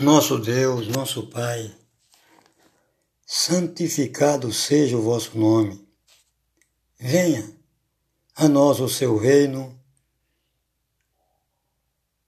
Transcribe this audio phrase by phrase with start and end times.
[0.00, 1.72] Nosso Deus, nosso Pai,
[3.24, 5.86] santificado seja o vosso nome.
[6.98, 7.48] Venha
[8.34, 9.78] a nós o seu reino.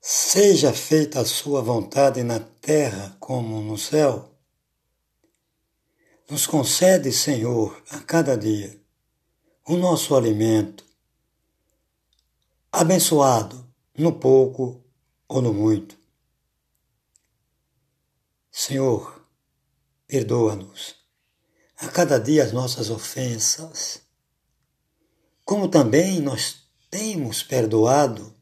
[0.00, 4.32] Seja feita a sua vontade na terra como no céu.
[6.30, 8.80] Nos concede, Senhor, a cada dia
[9.66, 10.84] o nosso alimento,
[12.70, 13.66] abençoado
[13.98, 14.80] no pouco
[15.26, 16.05] ou no muito.
[18.58, 19.22] Senhor,
[20.06, 20.96] perdoa-nos
[21.76, 24.00] a cada dia as nossas ofensas,
[25.44, 28.34] como também nós temos perdoado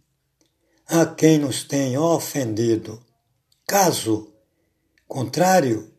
[0.87, 3.05] a quem nos tem ofendido.
[3.67, 4.33] Caso
[5.09, 5.93] contrário,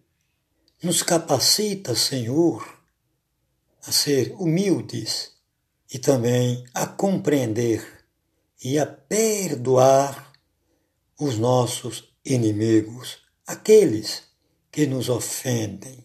[0.81, 2.65] nos capacita, Senhor,
[3.85, 5.34] a ser humildes
[5.93, 7.85] e também a compreender
[8.63, 10.31] e a perdoar
[11.20, 14.23] os nossos inimigos aqueles
[14.71, 16.04] que nos ofendem.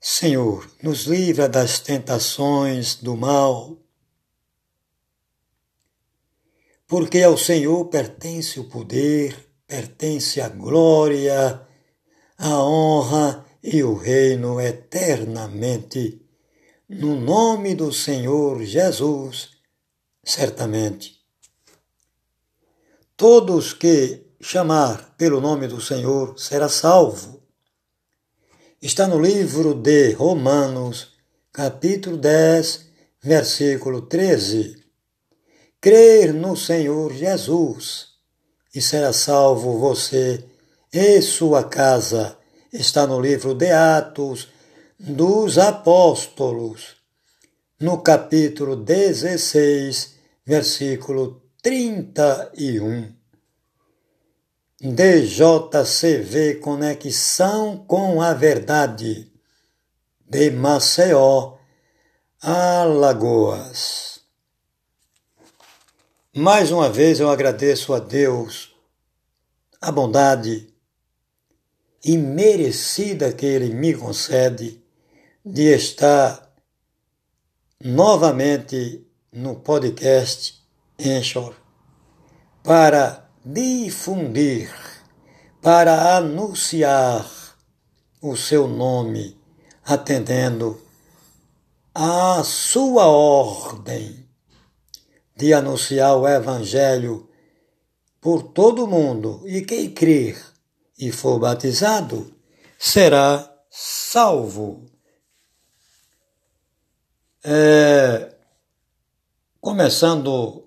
[0.00, 3.78] Senhor, nos livra das tentações do mal,
[6.86, 11.66] porque ao Senhor pertence o poder, pertence a glória,
[12.36, 16.20] a honra e o reino eternamente.
[16.88, 19.52] No nome do Senhor Jesus,
[20.22, 21.18] certamente.
[23.16, 27.42] Todos que chamar pelo nome do Senhor será salvo.
[28.80, 31.14] Está no livro de Romanos,
[31.50, 32.90] capítulo 10,
[33.22, 34.76] versículo 13.
[35.80, 38.08] Crer no Senhor Jesus
[38.74, 40.44] e será salvo você
[40.92, 42.36] e sua casa.
[42.70, 44.48] Está no livro de Atos
[44.98, 46.96] dos Apóstolos,
[47.80, 53.23] no capítulo 16, versículo 31.
[54.86, 59.32] DJCV Conexão com a Verdade,
[60.28, 61.56] de Maceió,
[62.42, 64.20] Alagoas.
[66.36, 68.76] Mais uma vez eu agradeço a Deus
[69.80, 70.68] a bondade
[72.04, 74.84] imerecida que Ele me concede
[75.42, 76.54] de estar
[77.82, 79.02] novamente
[79.32, 80.62] no podcast
[80.98, 81.54] Enchor
[82.62, 84.72] para difundir,
[85.60, 87.26] para anunciar
[88.20, 89.38] o seu nome,
[89.84, 90.80] atendendo
[91.94, 94.28] à sua ordem
[95.36, 97.28] de anunciar o Evangelho
[98.20, 100.42] por todo o mundo, e quem crer
[100.98, 102.34] e for batizado
[102.78, 104.86] será salvo.
[107.42, 108.34] É,
[109.60, 110.66] começando,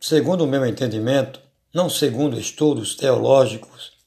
[0.00, 1.43] segundo o meu entendimento,
[1.74, 3.98] não segundo estudos teológicos,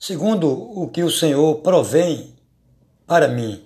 [0.00, 2.36] segundo o que o Senhor provém
[3.06, 3.64] para mim.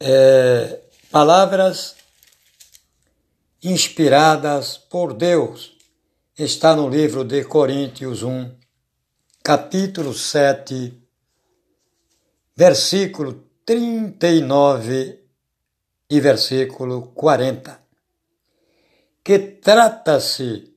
[0.00, 0.80] É,
[1.12, 1.94] palavras
[3.62, 5.76] inspiradas por Deus.
[6.36, 8.50] Está no livro de Coríntios 1,
[9.42, 10.92] capítulo 7,
[12.56, 15.24] versículo 39
[16.10, 17.87] e versículo 40
[19.28, 20.74] que trata-se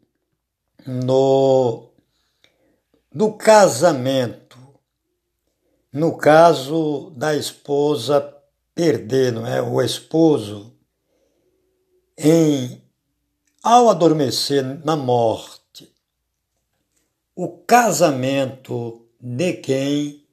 [0.86, 1.94] no
[3.10, 4.58] do casamento,
[5.94, 8.20] no caso da esposa
[8.76, 10.76] perder, não é, o esposo
[12.18, 12.84] em
[13.64, 15.90] ao adormecer na morte,
[17.34, 20.28] o casamento de quem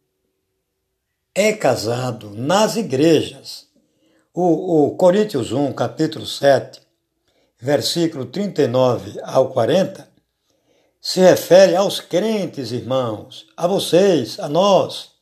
[1.32, 3.68] é casado nas igrejas.
[4.34, 6.87] O, o Coríntios 1, capítulo 7,
[7.60, 10.08] versículo 39 ao 40,
[11.00, 15.12] se refere aos crentes, irmãos, a vocês, a nós,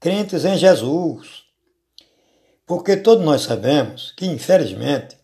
[0.00, 1.44] crentes em Jesus.
[2.66, 5.16] Porque todos nós sabemos que, infelizmente,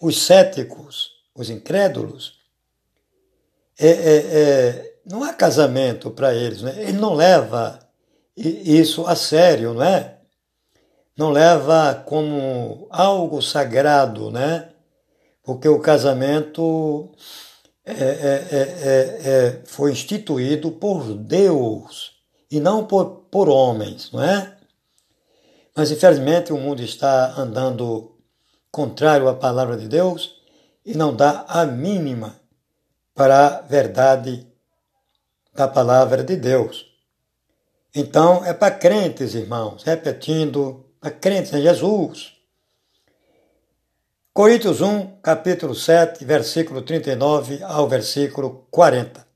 [0.00, 2.38] os céticos, os incrédulos,
[3.78, 6.74] é, é, é, não há casamento para eles, né?
[6.78, 7.78] ele não leva
[8.36, 10.16] isso a sério, não é?
[11.16, 14.70] Não leva como algo sagrado, né?
[15.50, 17.10] Porque o casamento
[17.84, 22.12] é, é, é, foi instituído por Deus
[22.48, 24.56] e não por, por homens, não é?
[25.74, 28.16] Mas infelizmente o mundo está andando
[28.70, 30.36] contrário à palavra de Deus
[30.86, 32.40] e não dá a mínima
[33.12, 34.46] para a verdade
[35.52, 36.86] da palavra de Deus.
[37.92, 42.39] Então é para crentes, irmãos, repetindo, para crentes em Jesus
[44.32, 49.26] Coríntios 1, capítulo 7, versículo 39 ao versículo 40.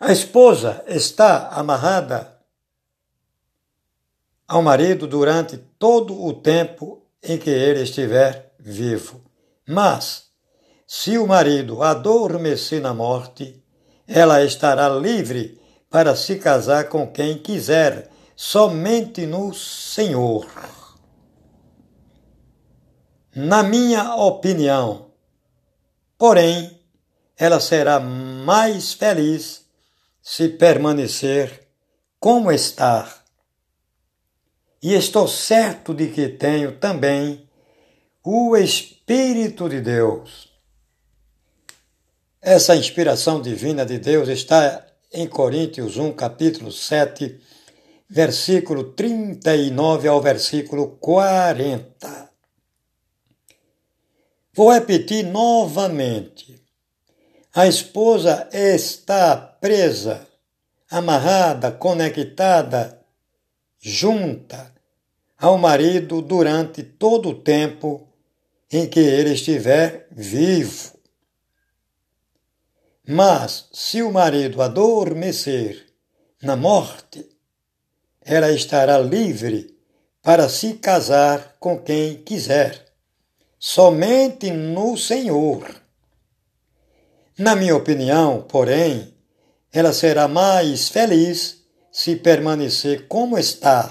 [0.00, 2.36] A esposa está amarrada
[4.48, 9.22] ao marido durante todo o tempo em que ele estiver vivo.
[9.64, 10.24] Mas,
[10.84, 13.62] se o marido adormecer na morte,
[14.04, 20.44] ela estará livre para se casar com quem quiser, somente no Senhor.
[23.36, 25.10] Na minha opinião,
[26.16, 26.80] porém,
[27.36, 29.64] ela será mais feliz
[30.22, 31.66] se permanecer
[32.20, 33.12] como está.
[34.80, 37.48] E estou certo de que tenho também
[38.22, 40.52] o Espírito de Deus.
[42.40, 47.40] Essa inspiração divina de Deus está em Coríntios 1, capítulo 7,
[48.08, 52.33] versículo 39 ao versículo 40.
[54.54, 56.62] Vou repetir novamente.
[57.52, 60.26] A esposa está presa,
[60.88, 63.00] amarrada, conectada,
[63.80, 64.72] junta
[65.36, 68.08] ao marido durante todo o tempo
[68.70, 70.94] em que ele estiver vivo.
[73.06, 75.84] Mas se o marido adormecer
[76.40, 77.28] na morte,
[78.22, 79.76] ela estará livre
[80.22, 82.83] para se casar com quem quiser,
[83.66, 85.64] somente no Senhor.
[87.38, 89.14] Na minha opinião, porém,
[89.72, 93.90] ela será mais feliz se permanecer como está.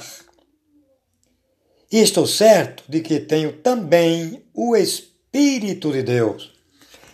[1.91, 6.53] E estou certo de que tenho também o Espírito de Deus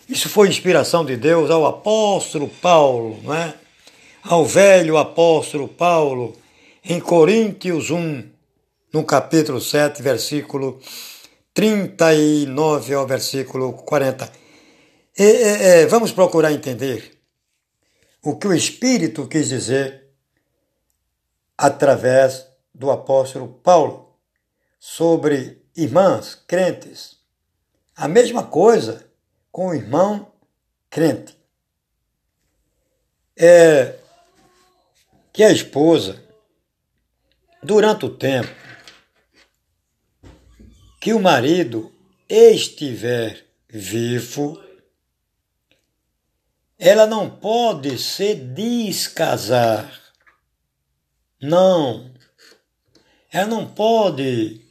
[0.09, 3.53] isso foi inspiração de Deus ao apóstolo Paulo, não é?
[4.23, 6.35] ao velho apóstolo Paulo,
[6.83, 8.23] em Coríntios 1,
[8.91, 10.79] no capítulo 7, versículo
[11.53, 14.31] 39 ao versículo 40.
[15.17, 17.19] E, e, vamos procurar entender
[18.23, 20.09] o que o Espírito quis dizer
[21.57, 24.17] através do apóstolo Paulo
[24.79, 27.17] sobre irmãs crentes.
[27.95, 29.09] A mesma coisa
[29.51, 30.31] com o irmão
[30.89, 31.37] crente.
[33.37, 33.95] É
[35.31, 36.21] que a esposa,
[37.63, 38.49] durante o tempo
[40.99, 41.93] que o marido
[42.27, 44.61] estiver vivo,
[46.77, 49.91] ela não pode se descasar.
[51.41, 52.13] Não.
[53.31, 54.61] Ela não pode,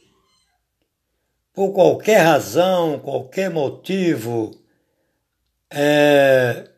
[1.53, 4.59] por qualquer razão, qualquer motivo,
[5.69, 6.69] é,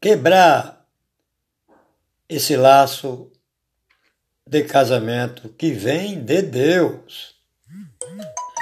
[0.00, 0.86] quebrar
[2.28, 3.30] esse laço
[4.46, 7.34] de casamento que vem de Deus.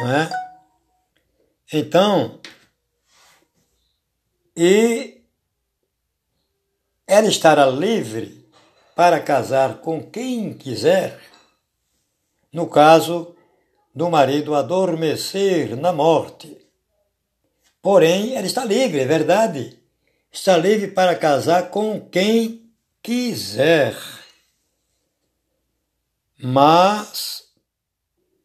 [0.00, 0.28] É?
[1.72, 2.40] Então,
[4.56, 5.22] e
[7.06, 8.48] ela estará livre
[8.94, 11.20] para casar com quem quiser,
[12.52, 13.34] no caso
[13.94, 16.56] do marido adormecer na morte.
[17.80, 19.78] Porém, ela está livre, é verdade.
[20.30, 22.70] Está livre para casar com quem
[23.02, 23.96] quiser.
[26.38, 27.41] Mas,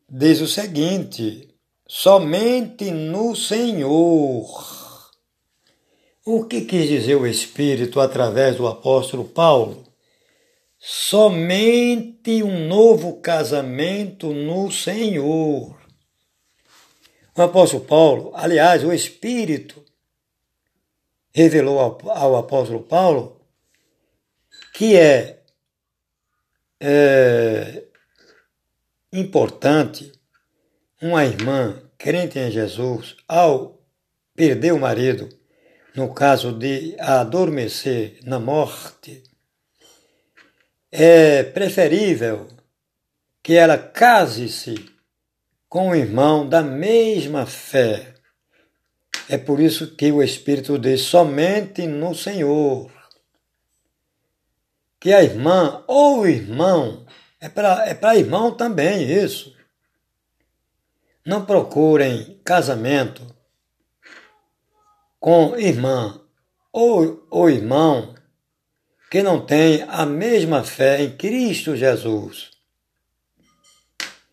[0.10, 1.56] diz o seguinte:
[1.88, 4.78] somente no Senhor.
[6.26, 9.86] O que quis dizer o Espírito através do apóstolo Paulo?
[10.78, 15.76] Somente um novo casamento no Senhor.
[17.36, 19.84] O apóstolo Paulo, aliás, o Espírito
[21.34, 23.40] revelou ao, apóstolo Paulo
[24.74, 25.44] que é,
[26.80, 27.88] é
[29.12, 30.12] importante
[31.02, 33.80] uma irmã crente em Jesus, ao
[34.36, 35.30] perder o marido,
[35.96, 39.24] no caso de adormecer na morte,
[40.92, 42.48] é preferível
[43.42, 44.76] que ela case-se
[45.68, 48.14] com o irmão da mesma fé.
[49.30, 52.92] É por isso que o Espírito diz somente no Senhor.
[55.00, 57.06] Que a irmã ou o irmão,
[57.40, 59.56] é para é irmão também isso.
[61.26, 63.36] Não procurem casamento
[65.20, 66.22] com irmã
[66.72, 68.16] ou o irmão
[69.10, 72.52] que não tem a mesma fé em Cristo Jesus.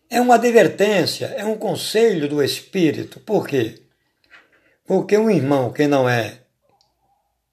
[0.09, 3.19] É uma advertência, é um conselho do Espírito.
[3.19, 3.81] Por quê?
[4.85, 6.41] Porque um irmão que não é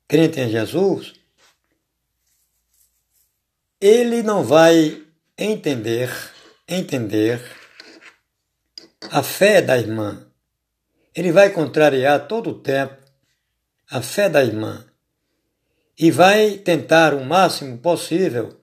[0.06, 1.14] crente em Jesus,
[3.80, 5.01] ele não vai
[5.42, 6.10] entender,
[6.68, 7.42] entender
[9.10, 10.26] a fé da irmã.
[11.14, 12.96] ele vai contrariar todo o tempo
[13.90, 14.86] a fé da irmã
[15.98, 18.56] e vai tentar o máximo possível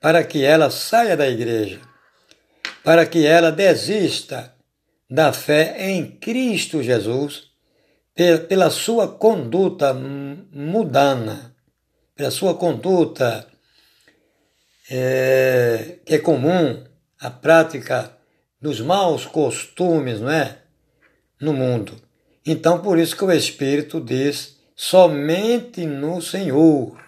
[0.00, 1.80] para que ela saia da igreja,
[2.84, 4.54] para que ela desista
[5.10, 7.50] da fé em Cristo Jesus
[8.48, 11.56] pela sua conduta mudana,
[12.14, 13.51] pela sua conduta
[14.94, 16.84] é, é comum,
[17.18, 18.14] a prática
[18.60, 20.58] dos maus costumes, não é?
[21.40, 21.96] No mundo.
[22.44, 27.00] Então, por isso que o Espírito diz: somente no Senhor.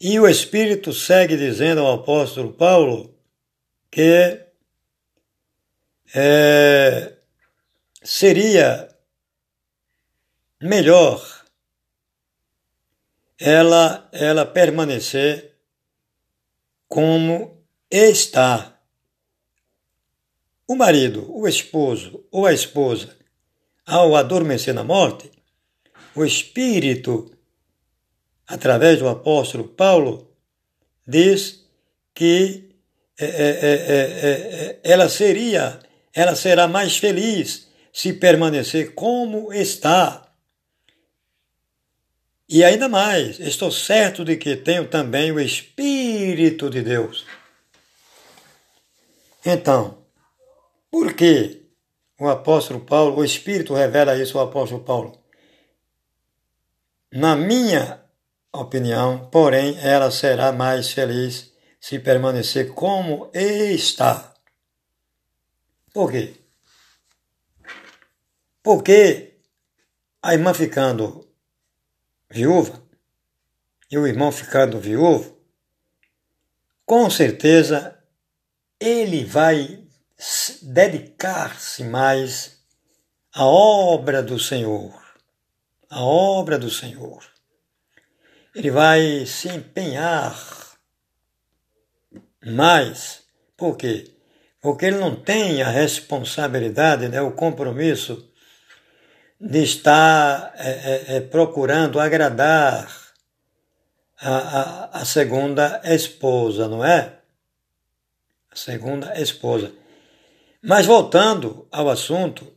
[0.00, 3.14] E o Espírito segue dizendo ao apóstolo Paulo
[3.90, 4.40] que
[6.14, 7.12] é,
[8.02, 8.88] seria
[10.62, 11.44] melhor
[13.38, 15.47] ela, ela permanecer
[16.88, 18.80] como está.
[20.66, 23.16] O marido, o esposo ou a esposa,
[23.86, 25.30] ao adormecer na morte,
[26.14, 27.30] o Espírito,
[28.46, 30.30] através do apóstolo Paulo,
[31.06, 31.64] diz
[32.14, 32.68] que
[33.18, 35.80] é, é, é, ela seria,
[36.14, 40.27] ela será mais feliz se permanecer como está.
[42.48, 47.26] E ainda mais, estou certo de que tenho também o Espírito de Deus.
[49.44, 49.98] Então,
[50.90, 51.68] por que
[52.18, 55.22] o apóstolo Paulo, o Espírito revela isso ao apóstolo Paulo?
[57.12, 58.02] Na minha
[58.50, 64.32] opinião, porém, ela será mais feliz se permanecer como está.
[65.92, 66.34] Por quê?
[68.62, 69.34] Porque
[70.22, 71.27] a irmã ficando
[72.30, 72.82] viúva
[73.90, 75.38] e o irmão ficando viúvo,
[76.84, 77.98] com certeza
[78.80, 79.84] ele vai
[80.62, 82.58] dedicar-se mais
[83.32, 84.92] à obra do Senhor.
[85.90, 87.24] A obra do Senhor.
[88.54, 90.36] Ele vai se empenhar
[92.44, 93.22] mais.
[93.56, 94.12] Por quê?
[94.60, 98.28] Porque ele não tem a responsabilidade, né, o compromisso
[99.40, 102.90] de estar é, é, é, procurando agradar
[104.20, 107.18] a, a, a segunda esposa, não é?
[108.50, 109.72] A segunda esposa.
[110.60, 112.52] Mas voltando ao assunto,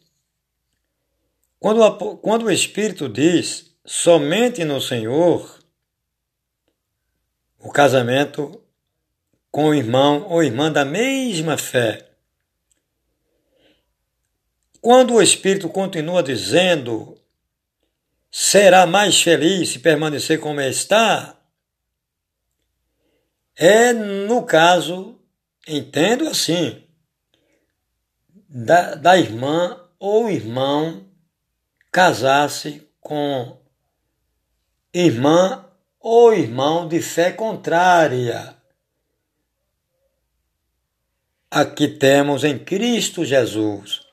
[1.60, 5.60] quando, quando o Espírito diz somente no Senhor,
[7.60, 8.60] o casamento
[9.52, 12.11] com o irmão ou irmã da mesma fé
[14.82, 17.16] quando o Espírito continua dizendo,
[18.32, 21.38] será mais feliz se permanecer como está,
[23.56, 25.20] é no caso,
[25.68, 26.84] entendo assim,
[28.50, 31.06] da, da irmã ou irmão
[31.92, 33.62] casar-se com
[34.92, 35.64] irmã
[36.00, 38.58] ou irmão de fé contrária
[41.52, 44.11] a que temos em Cristo Jesus.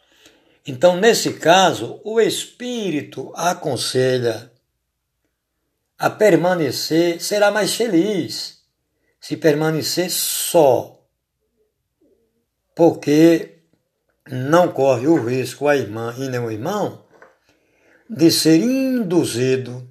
[0.71, 4.53] Então, nesse caso, o Espírito aconselha
[5.99, 8.63] a permanecer, será mais feliz
[9.19, 11.03] se permanecer só,
[12.77, 13.63] porque
[14.31, 17.03] não corre o risco a irmã e nem o irmão
[18.09, 19.91] de ser induzido,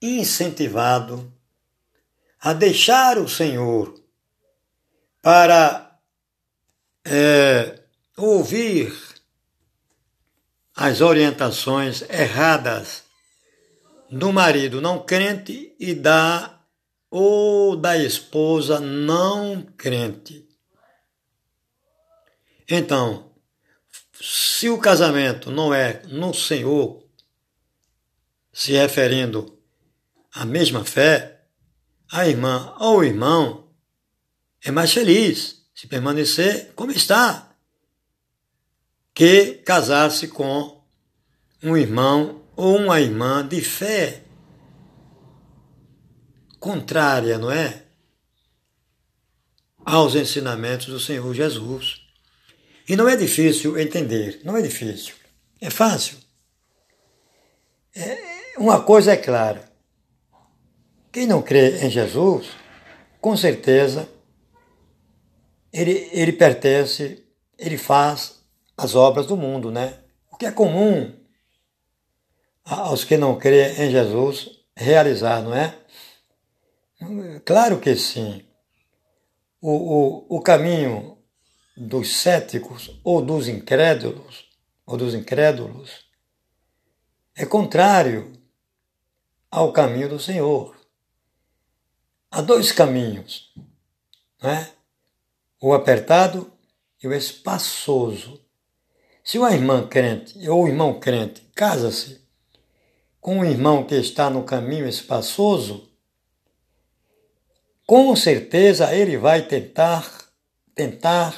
[0.00, 1.30] incentivado
[2.40, 4.02] a deixar o Senhor
[5.20, 6.00] para
[7.04, 7.81] é,
[8.16, 8.92] ouvir
[10.74, 13.04] as orientações erradas
[14.10, 16.60] do marido não crente e da
[17.10, 20.48] ou da esposa não crente.
[22.68, 23.30] Então,
[24.18, 27.04] se o casamento não é no Senhor,
[28.52, 29.58] se referindo
[30.32, 31.42] à mesma fé,
[32.10, 33.68] a irmã ou o irmão
[34.62, 37.51] é mais feliz se permanecer como está
[39.14, 40.82] que casar-se com
[41.62, 44.22] um irmão ou uma irmã de fé
[46.58, 47.84] contrária, não é?
[49.84, 52.00] Aos ensinamentos do Senhor Jesus.
[52.88, 55.14] E não é difícil entender, não é difícil,
[55.60, 56.18] é fácil.
[57.94, 59.70] É, uma coisa é clara:
[61.10, 62.48] quem não crê em Jesus,
[63.20, 64.08] com certeza,
[65.72, 67.24] ele, ele pertence,
[67.58, 68.41] ele faz
[68.76, 69.98] as obras do mundo, né?
[70.30, 71.14] O que é comum
[72.64, 75.78] aos que não creem em Jesus realizar, não é?
[77.44, 78.46] Claro que sim.
[79.60, 81.18] O, o, o caminho
[81.76, 84.48] dos céticos ou dos incrédulos,
[84.86, 86.04] ou dos incrédulos,
[87.34, 88.32] é contrário
[89.50, 90.76] ao caminho do Senhor.
[92.30, 93.52] Há dois caminhos,
[94.42, 94.72] né?
[95.60, 96.52] o apertado
[97.02, 98.41] e o espaçoso.
[99.24, 102.20] Se uma irmã crente ou irmão crente casa-se
[103.20, 105.88] com um irmão que está no caminho espaçoso,
[107.86, 110.10] com certeza ele vai tentar,
[110.74, 111.36] tentar,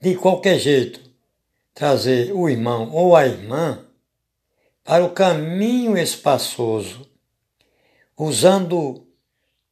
[0.00, 1.00] de qualquer jeito,
[1.72, 3.86] trazer o irmão ou a irmã
[4.82, 7.08] para o caminho espaçoso,
[8.16, 9.06] usando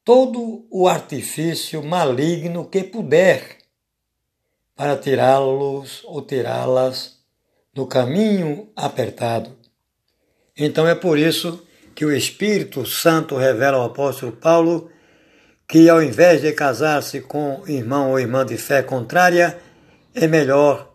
[0.04, 3.57] todo o artifício maligno que puder
[4.78, 7.16] para tirá-los ou tirá-las
[7.74, 9.50] do caminho apertado.
[10.56, 11.66] Então é por isso
[11.96, 14.88] que o Espírito Santo revela ao apóstolo Paulo
[15.66, 19.58] que ao invés de casar-se com irmão ou irmã de fé contrária,
[20.14, 20.94] é melhor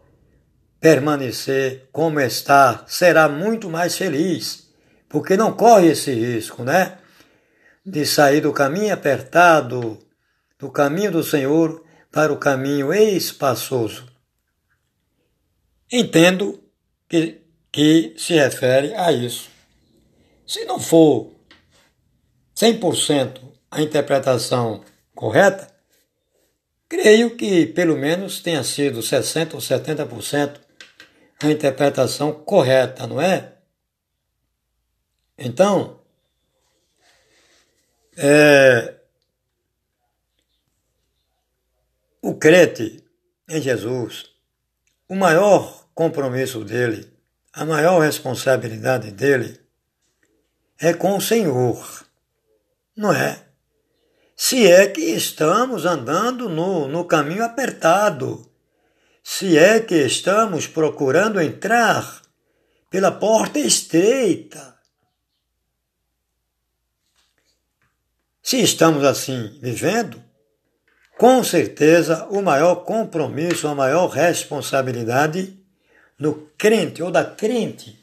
[0.79, 4.69] permanecer como está, será muito mais feliz,
[5.09, 6.99] porque não corre esse risco, né?
[7.85, 9.99] De sair do caminho apertado,
[10.57, 11.82] do caminho do Senhor,
[12.13, 14.05] para o caminho espaçoso.
[15.91, 16.63] Entendo
[17.09, 17.41] que,
[17.71, 19.49] que se refere a isso.
[20.45, 21.33] Se não for
[22.55, 23.41] 100%
[23.71, 24.83] a interpretação
[25.15, 25.67] correta,
[26.87, 30.59] creio que pelo menos tenha sido 60% ou 70%
[31.41, 33.53] a interpretação correta, não é?
[35.35, 35.99] Então,
[38.15, 39.02] é,
[42.23, 43.03] o crente
[43.49, 44.29] em Jesus,
[45.09, 47.11] o maior compromisso dele,
[47.51, 49.59] a maior responsabilidade dele
[50.79, 52.07] é com o Senhor,
[52.95, 53.43] não é?
[54.37, 58.49] Se é que estamos andando no, no caminho apertado,
[59.21, 62.21] se é que estamos procurando entrar
[62.89, 64.79] pela porta estreita.
[68.41, 70.23] Se estamos assim vivendo,
[71.23, 75.57] com certeza o maior compromisso, a maior responsabilidade
[76.19, 77.97] do crente ou da crente,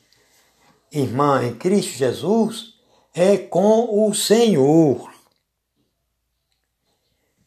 [0.90, 2.76] irmã em Cristo Jesus,
[3.14, 5.12] é com o Senhor.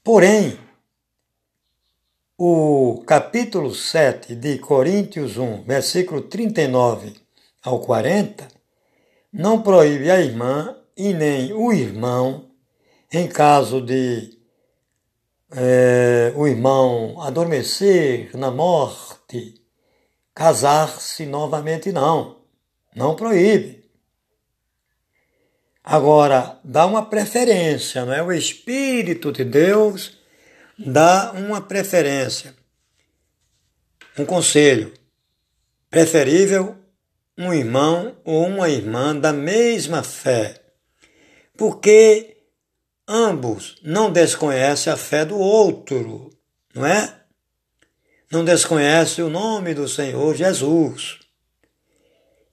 [0.04, 0.60] Porém,
[2.38, 7.16] o capítulo 7 de Coríntios 1, versículo 39
[7.64, 8.48] ao 40,
[9.34, 12.52] não proíbe a irmã e nem o irmão,
[13.12, 14.43] em caso de
[15.56, 19.56] é, o irmão adormecer na morte,
[20.34, 22.42] casar-se novamente, não.
[22.96, 23.84] Não proíbe.
[25.84, 28.24] Agora, dá uma preferência, não é?
[28.24, 30.18] O Espírito de Deus
[30.78, 32.56] dá uma preferência,
[34.18, 34.94] um conselho.
[35.90, 36.76] Preferível
[37.38, 40.62] um irmão ou uma irmã da mesma fé,
[41.58, 42.38] porque
[43.08, 46.30] ambos não desconhecem a fé do outro,
[46.74, 47.22] não é?
[48.32, 51.20] Não desconhecem o nome do Senhor Jesus.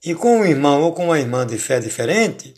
[0.03, 2.53] E com um irmão ou com uma irmã de fé diferente,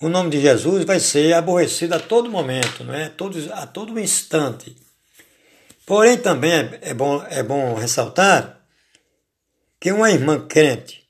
[0.00, 3.08] o nome de Jesus vai ser aborrecido a todo momento, não é?
[3.08, 4.76] Todo, a todo instante.
[5.84, 8.64] Porém, também é, é, bom, é bom ressaltar
[9.78, 11.06] que uma irmã crente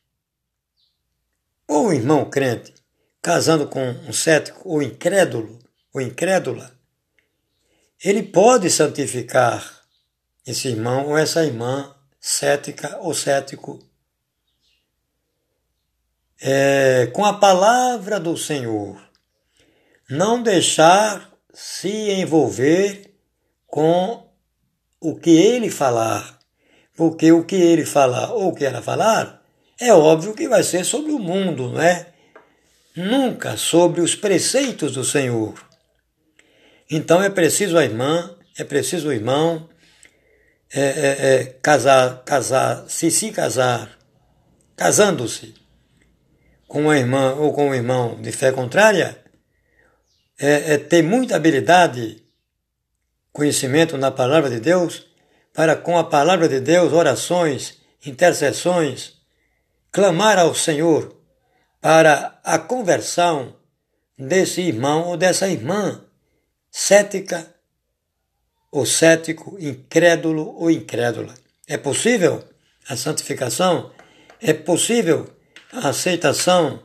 [1.69, 2.75] ou um irmão crente
[3.23, 5.60] casando com um cético ou incrédulo
[5.93, 6.73] ou incrédula,
[8.03, 9.83] ele pode santificar
[10.47, 13.79] esse irmão ou essa irmã cética ou cético
[16.41, 19.01] é, com a palavra do Senhor,
[20.09, 23.15] não deixar se envolver
[23.67, 24.27] com
[24.99, 26.39] o que ele falar,
[26.97, 29.43] porque o que ele falar ou o que ela falar,
[29.79, 32.13] é óbvio que vai ser sobre o mundo, não é?
[32.97, 35.70] Nunca sobre os preceitos do Senhor.
[36.91, 39.69] Então é preciso a irmã, é preciso o irmão
[40.73, 43.97] é, é, é, casar, casar, se se casar,
[44.77, 45.55] casando-se,
[46.67, 49.23] com uma irmã ou com um irmão de fé contrária,
[50.39, 52.25] é, é ter muita habilidade,
[53.33, 55.07] conhecimento na palavra de Deus,
[55.53, 59.15] para com a palavra de Deus, orações, intercessões,
[59.93, 61.17] clamar ao Senhor
[61.81, 63.57] para a conversão
[64.19, 66.05] desse irmão ou dessa irmã
[66.71, 67.55] cética
[68.71, 71.35] ou cético, incrédulo ou incrédula.
[71.67, 72.45] É possível
[72.89, 73.91] a santificação?
[74.41, 75.29] É possível
[75.73, 76.83] a aceitação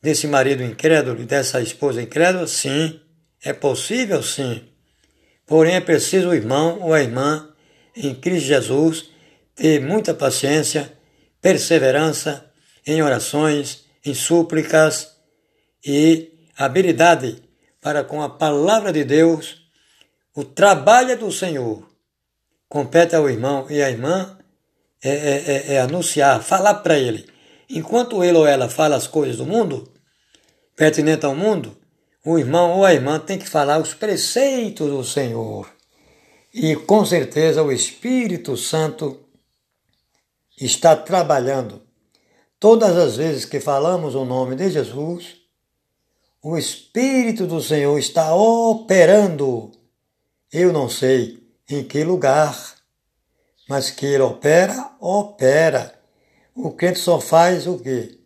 [0.00, 2.46] desse marido incrédulo e dessa esposa incrédula?
[2.46, 3.00] Sim,
[3.42, 4.68] é possível sim.
[5.46, 7.48] Porém, é preciso o irmão ou a irmã
[7.96, 9.10] em Cristo Jesus,
[9.54, 10.92] ter muita paciência,
[11.40, 12.50] perseverança
[12.86, 15.16] em orações, em súplicas
[15.84, 17.42] e habilidade
[17.86, 19.62] para com a palavra de Deus,
[20.34, 21.88] o trabalho do Senhor.
[22.68, 24.36] Compete ao irmão e à irmã
[25.00, 27.28] é, é, é, é anunciar, falar para ele.
[27.70, 29.88] Enquanto ele ou ela fala as coisas do mundo,
[30.74, 31.76] pertinente ao mundo,
[32.24, 35.70] o irmão ou a irmã tem que falar os preceitos do Senhor.
[36.52, 39.20] E com certeza o Espírito Santo
[40.60, 41.82] está trabalhando.
[42.58, 45.45] Todas as vezes que falamos o nome de Jesus,
[46.48, 49.72] o Espírito do Senhor está operando.
[50.52, 52.56] Eu não sei em que lugar,
[53.68, 55.92] mas que ele opera, opera.
[56.54, 58.20] O crente só faz o quê?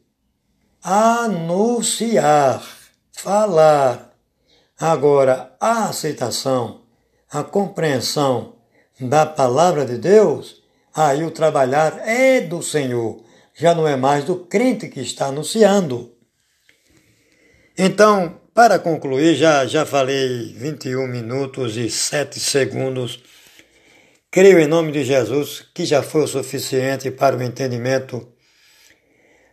[0.83, 2.63] Anunciar,
[3.11, 4.15] falar.
[4.79, 6.83] Agora, a aceitação,
[7.31, 8.57] a compreensão
[9.01, 10.63] da palavra de Deus,
[10.95, 16.20] aí o trabalhar é do Senhor, já não é mais do crente que está anunciando.
[17.83, 23.23] Então, para concluir, já, já falei 21 minutos e 7 segundos.
[24.31, 28.29] Creio em nome de Jesus que já foi o suficiente para o entendimento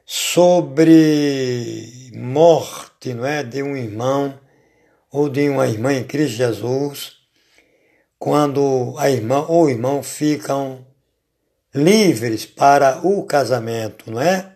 [0.05, 4.37] sobre morte, não é, de um irmão
[5.09, 7.13] ou de uma irmã em Cristo Jesus,
[8.19, 10.85] quando a irmã ou o irmão ficam
[11.73, 14.53] livres para o casamento, não é?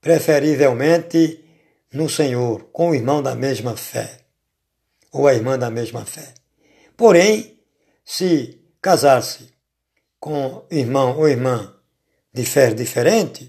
[0.00, 1.42] Preferivelmente
[1.96, 4.26] no Senhor com o irmão da mesma fé
[5.10, 6.34] ou a irmã da mesma fé.
[6.94, 7.58] Porém,
[8.04, 9.54] se casar-se
[10.20, 11.74] com irmão ou irmã
[12.32, 13.48] de fé diferente,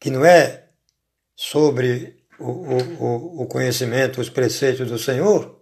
[0.00, 0.68] que não é
[1.36, 5.60] sobre o, o, o conhecimento, os preceitos do Senhor,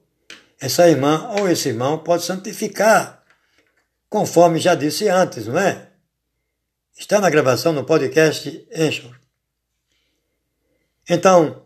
[0.58, 3.22] essa irmã ou esse irmão pode santificar,
[4.08, 5.90] conforme já disse antes, não é?
[6.96, 9.14] Está na gravação no podcast Enchor.
[11.08, 11.65] Então,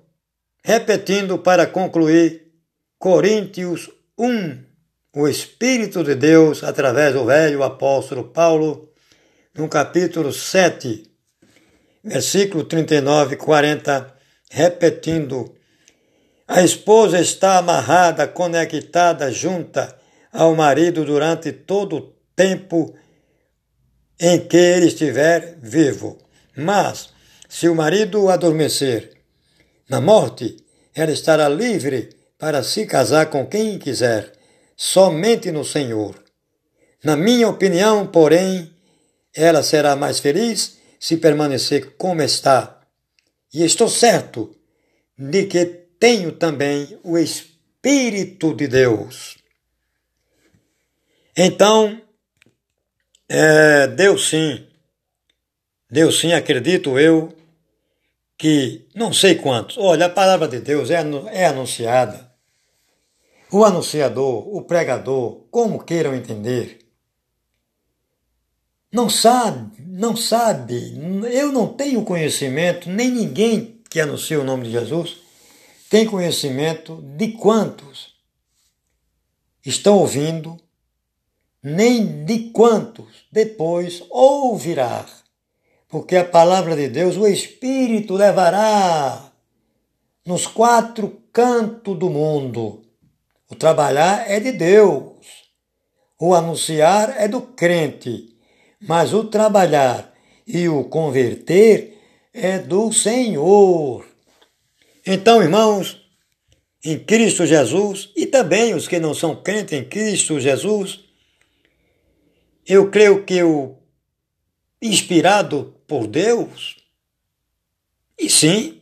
[0.63, 2.53] repetindo para concluir,
[2.99, 4.63] Coríntios 1,
[5.17, 8.91] o Espírito de Deus, através do velho apóstolo Paulo,
[9.55, 11.11] no capítulo 7,
[12.05, 14.15] versículo 39 e 40,
[14.51, 15.55] repetindo:
[16.47, 19.97] A esposa está amarrada, conectada, junta
[20.33, 22.95] ao marido durante todo o tempo
[24.19, 26.19] em que ele estiver vivo.
[26.55, 27.09] Mas,
[27.49, 29.20] se o marido adormecer
[29.91, 30.57] na morte,
[30.95, 34.33] ela estará livre para se casar com quem quiser,
[34.77, 36.15] somente no Senhor.
[37.03, 38.73] Na minha opinião, porém,
[39.35, 42.81] ela será mais feliz se permanecer como está.
[43.53, 44.57] E estou certo
[45.19, 45.65] de que
[45.99, 49.39] tenho também o Espírito de Deus.
[51.37, 52.01] Então,
[53.29, 54.69] é, Deus sim,
[55.91, 57.40] Deus sim, acredito eu,
[58.41, 59.77] que não sei quantos.
[59.77, 62.33] Olha, a palavra de Deus é, é anunciada.
[63.53, 66.79] O anunciador, o pregador, como queiram entender,
[68.91, 70.75] não sabe, não sabe,
[71.31, 75.19] eu não tenho conhecimento, nem ninguém que anuncia o nome de Jesus
[75.91, 78.15] tem conhecimento de quantos
[79.67, 80.57] estão ouvindo,
[81.63, 85.05] nem de quantos depois ouvirá
[85.91, 89.33] porque a palavra de Deus, o Espírito levará
[90.25, 92.83] nos quatro cantos do mundo.
[93.51, 95.17] O trabalhar é de Deus,
[96.17, 98.37] o anunciar é do crente,
[98.81, 100.15] mas o trabalhar
[100.47, 101.99] e o converter
[102.33, 104.07] é do Senhor.
[105.05, 106.01] Então, irmãos,
[106.85, 111.01] em Cristo Jesus, e também os que não são crentes em Cristo Jesus,
[112.65, 113.75] eu creio que o
[114.81, 116.77] inspirado por Deus?
[118.17, 118.81] E sim,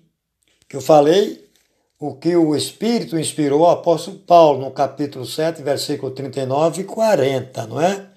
[0.69, 1.49] que eu falei,
[1.99, 7.67] o que o Espírito inspirou o apóstolo Paulo no capítulo 7, versículo 39 e 40,
[7.67, 8.11] não é?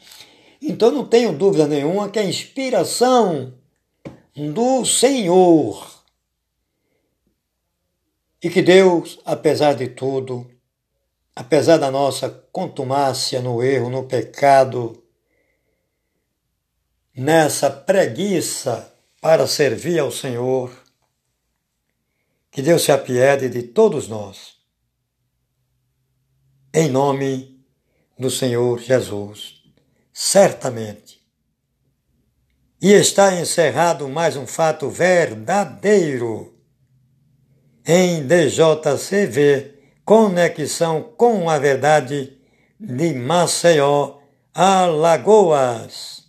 [0.62, 3.54] Então não tenho dúvida nenhuma que a inspiração
[4.36, 6.04] do Senhor
[8.44, 10.52] e que Deus, apesar de tudo,
[11.34, 15.01] apesar da nossa contumácia no erro, no pecado,
[17.16, 20.72] nessa preguiça para servir ao Senhor.
[22.50, 24.58] Que Deus se apiede de todos nós.
[26.74, 27.64] Em nome
[28.18, 29.62] do Senhor Jesus,
[30.14, 31.22] certamente.
[32.82, 36.58] E está encerrado mais um fato verdadeiro.
[37.86, 42.38] Em DJCV, conexão com a verdade
[42.80, 44.20] de Maceió,
[44.54, 46.21] Alagoas.